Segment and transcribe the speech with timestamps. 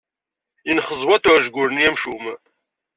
[0.67, 2.25] Yenxeẓwaṭ uɛejgur-nni amcum.